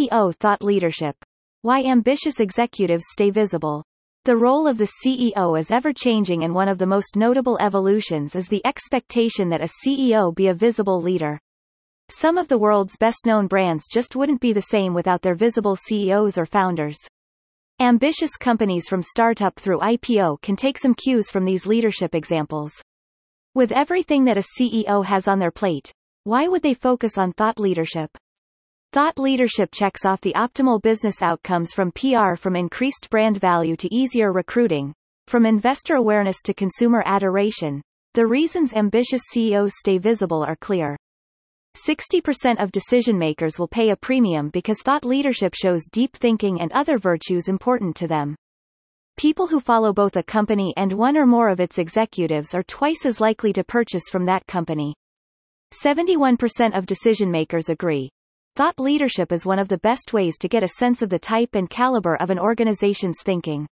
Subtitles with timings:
[0.00, 1.14] CEO Thought Leadership.
[1.62, 3.84] Why ambitious executives stay visible.
[4.24, 8.48] The role of the CEO is ever-changing and one of the most notable evolutions is
[8.48, 11.38] the expectation that a CEO be a visible leader.
[12.08, 16.38] Some of the world's best-known brands just wouldn't be the same without their visible CEOs
[16.38, 16.98] or founders.
[17.78, 22.72] Ambitious companies from startup through IPO can take some cues from these leadership examples.
[23.54, 25.92] With everything that a CEO has on their plate,
[26.24, 28.10] why would they focus on thought leadership?
[28.92, 33.94] Thought leadership checks off the optimal business outcomes from PR from increased brand value to
[33.94, 34.92] easier recruiting,
[35.28, 37.82] from investor awareness to consumer adoration.
[38.14, 40.96] The reasons ambitious CEOs stay visible are clear.
[41.86, 46.72] 60% of decision makers will pay a premium because thought leadership shows deep thinking and
[46.72, 48.34] other virtues important to them.
[49.16, 53.06] People who follow both a company and one or more of its executives are twice
[53.06, 54.96] as likely to purchase from that company.
[55.80, 58.10] 71% of decision makers agree.
[58.56, 61.54] Thought leadership is one of the best ways to get a sense of the type
[61.54, 63.66] and caliber of an organization's thinking.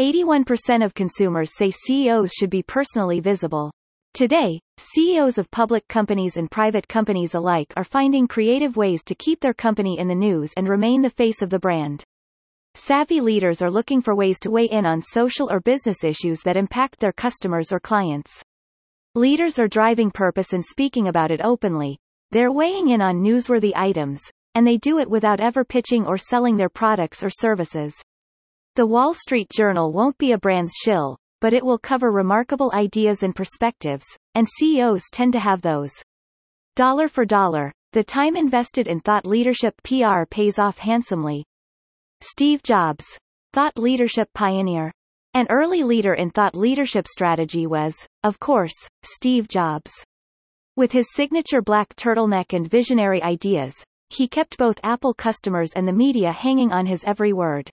[0.00, 3.70] 81% of consumers say CEOs should be personally visible.
[4.12, 9.40] Today, CEOs of public companies and private companies alike are finding creative ways to keep
[9.40, 12.02] their company in the news and remain the face of the brand.
[12.74, 16.56] Savvy leaders are looking for ways to weigh in on social or business issues that
[16.56, 18.42] impact their customers or clients.
[19.14, 21.98] Leaders are driving purpose and speaking about it openly.
[22.32, 24.22] They're weighing in on newsworthy items,
[24.54, 27.94] and they do it without ever pitching or selling their products or services.
[28.74, 33.22] The Wall Street Journal won't be a brand's shill, but it will cover remarkable ideas
[33.22, 35.92] and perspectives, and CEOs tend to have those.
[36.74, 41.44] Dollar for dollar, the time invested in thought leadership PR pays off handsomely.
[42.22, 43.04] Steve Jobs,
[43.52, 44.90] thought leadership pioneer.
[45.34, 49.92] An early leader in thought leadership strategy was, of course, Steve Jobs.
[50.82, 53.72] With his signature black turtleneck and visionary ideas,
[54.10, 57.70] he kept both Apple customers and the media hanging on his every word.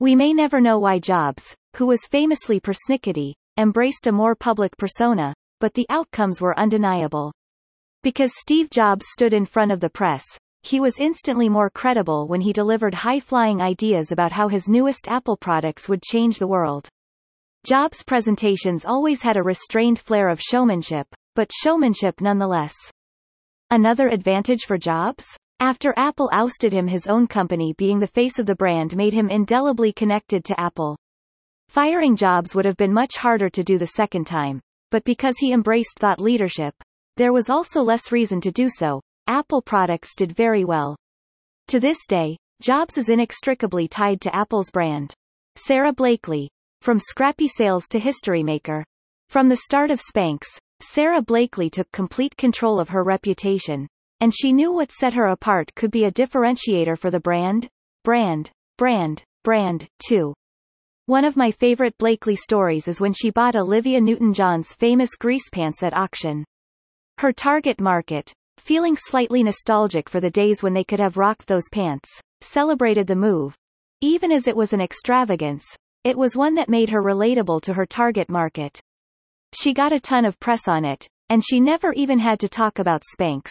[0.00, 5.34] We may never know why Jobs, who was famously persnickety, embraced a more public persona,
[5.60, 7.34] but the outcomes were undeniable.
[8.02, 10.24] Because Steve Jobs stood in front of the press,
[10.62, 15.36] he was instantly more credible when he delivered high-flying ideas about how his newest Apple
[15.36, 16.88] products would change the world.
[17.66, 22.74] Jobs' presentations always had a restrained flair of showmanship, but showmanship nonetheless.
[23.70, 25.24] Another advantage for Jobs?
[25.60, 29.28] After Apple ousted him his own company being the face of the brand made him
[29.28, 30.96] indelibly connected to Apple.
[31.68, 34.60] Firing Jobs would have been much harder to do the second time,
[34.90, 36.74] but because he embraced thought leadership,
[37.16, 39.00] there was also less reason to do so.
[39.26, 40.96] Apple products did very well.
[41.68, 45.14] To this day, Jobs is inextricably tied to Apple's brand.
[45.56, 46.50] Sara Blakely.
[46.80, 48.84] From scrappy sales to history maker.
[49.28, 50.40] From the start of Spanx,
[50.82, 53.86] Sara Blakely took complete control of her reputation,
[54.20, 57.68] and she knew what set her apart could be a differentiator for the brand,
[58.02, 60.34] brand, brand, brand, too.
[61.06, 65.84] One of my favorite Blakely stories is when she bought Olivia Newton-John's famous grease pants
[65.84, 66.44] at auction.
[67.18, 71.68] Her target market, feeling slightly nostalgic for the days when they could have rocked those
[71.70, 72.08] pants,
[72.40, 73.54] celebrated the move.
[74.00, 75.64] Even as it was an extravagance,
[76.02, 78.80] it was one that made her relatable to her target market.
[79.54, 82.78] She got a ton of press on it, and she never even had to talk
[82.78, 83.50] about Spanx.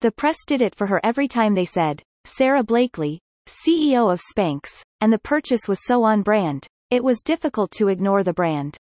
[0.00, 4.82] The press did it for her every time they said, Sara Blakely, CEO of Spanx,
[5.00, 6.66] and the purchase was so on brand.
[6.90, 8.76] It was difficult to ignore the brand.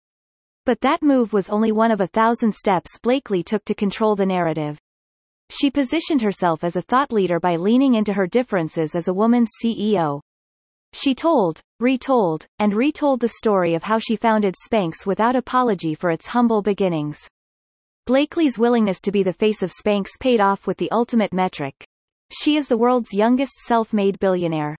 [0.65, 4.27] But that move was only one of a thousand steps Blakely took to control the
[4.27, 4.79] narrative.
[5.51, 9.51] She positioned herself as a thought leader by leaning into her differences as a woman's
[9.62, 10.21] CEO.
[10.93, 16.11] She told, retold, and retold the story of how she founded Spanx without apology for
[16.11, 17.19] its humble beginnings.
[18.07, 21.85] Blakely's willingness to be the face of Spanx paid off with the ultimate metric.
[22.33, 24.77] She is the world's youngest self-made billionaire.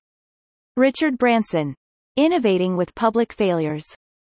[0.75, 1.75] Richard Branson,
[2.15, 3.85] Innovating with public failures.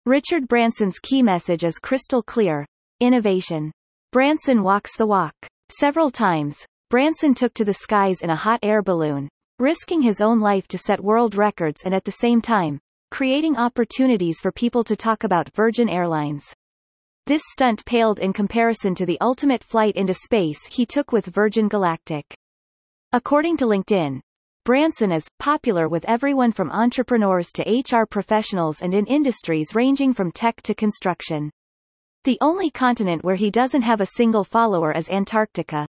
[0.05, 2.67] Richard Branson's key message is crystal clear.
[3.01, 3.73] Innovation.
[4.13, 5.33] Branson walks the walk.
[5.71, 6.59] Several times,
[6.91, 10.79] Branson took to the skies in a hot air balloon, risking his own life to
[10.79, 12.81] set world records and at the same time,
[13.11, 16.55] creating opportunities for people to talk about Virgin Airlines.
[17.27, 21.69] This stunt paled in comparison to the ultimate flight into space he took with Virgin
[21.69, 22.25] Galactic.
[23.13, 24.21] According to LinkedIn,
[24.65, 30.33] Branson is popular with everyone from entrepreneurs to HR professionals and in industries ranging from
[30.33, 31.51] tech to construction.
[32.25, 35.87] The only continent where he doesn't have a single follower is Antarctica.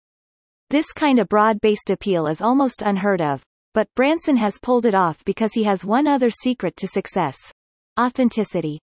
[0.70, 3.44] This kind of broad-based appeal is almost unheard of,
[3.74, 7.38] but Branson has pulled it off because he has one other secret to success.
[8.00, 8.80] Authenticity.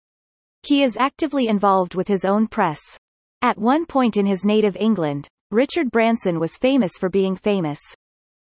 [0.66, 2.80] He is actively involved with his own press.
[3.42, 7.80] At one point in his native England, Richard Branson was famous for being famous.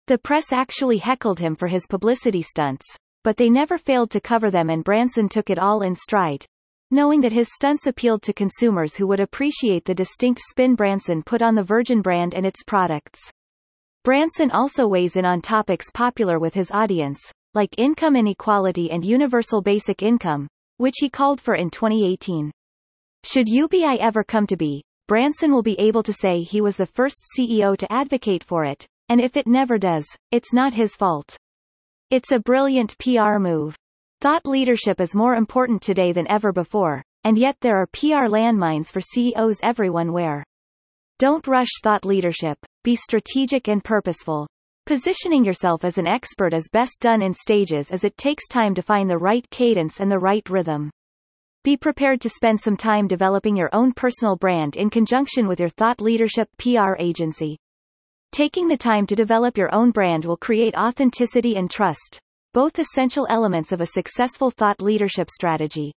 [0.08, 2.86] The press actually heckled him for his publicity stunts,
[3.24, 6.46] but they never failed to cover them and Branson took it all in stride.
[6.92, 11.42] Knowing that his stunts appealed to consumers who would appreciate the distinct spin Branson put
[11.42, 13.32] on the Virgin brand and its products.
[14.04, 17.22] Branson also weighs in on topics popular with his audience,
[17.54, 20.46] like income inequality and universal basic income,
[20.76, 22.52] which he called for in 2018.
[23.24, 26.86] Should UBI ever come to be, Branson will be able to say he was the
[26.86, 31.38] first CEO to advocate for it, and if it never does, it's not his fault.
[32.10, 33.74] It's a brilliant PR move.
[34.20, 38.92] Thought leadership is more important today than ever before, and yet there are PR landmines
[38.92, 40.44] for CEOs everyone where.
[41.20, 44.48] Don't rush thought leadership, be strategic and purposeful.
[44.86, 48.82] Positioning yourself as an expert is best done in stages as it takes time to
[48.82, 50.90] find the right cadence and the right rhythm.
[51.64, 55.70] Be prepared to spend some time developing your own personal brand in conjunction with your
[55.70, 57.58] thought leadership PR agency.
[58.34, 62.20] Taking the time to develop your own brand will create authenticity and trust,
[62.54, 65.94] both essential elements of a successful thought leadership strategy.